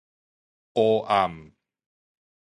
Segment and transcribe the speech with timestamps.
[0.73, 1.53] 烏暗